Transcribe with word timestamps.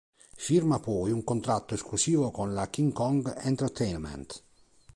Firma 0.37 0.79
poi 0.79 1.11
un 1.11 1.23
contratto 1.23 1.75
esclusivo 1.75 2.31
con 2.31 2.55
la 2.55 2.67
King 2.71 2.91
Kong 2.91 3.35
Entertainment. 3.43 4.43